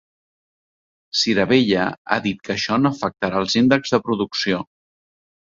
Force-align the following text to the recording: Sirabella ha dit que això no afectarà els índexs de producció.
Sirabella 1.19 1.83
ha 2.15 2.17
dit 2.23 2.41
que 2.47 2.55
això 2.55 2.79
no 2.87 2.93
afectarà 2.95 3.45
els 3.45 3.59
índexs 3.63 3.95
de 3.99 4.03
producció. 4.09 4.65